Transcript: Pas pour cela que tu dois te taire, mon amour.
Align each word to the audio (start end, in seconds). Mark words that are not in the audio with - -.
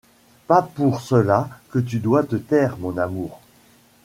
Pas 0.47 0.63
pour 0.63 0.99
cela 0.99 1.47
que 1.69 1.77
tu 1.77 1.99
dois 1.99 2.23
te 2.23 2.35
taire, 2.35 2.75
mon 2.79 2.97
amour. 2.97 3.39